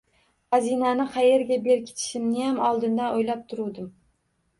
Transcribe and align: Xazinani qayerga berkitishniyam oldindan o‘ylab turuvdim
Xazinani 0.53 1.03
qayerga 1.17 1.57
berkitishniyam 1.67 2.57
oldindan 2.71 3.19
o‘ylab 3.19 3.45
turuvdim 3.53 3.93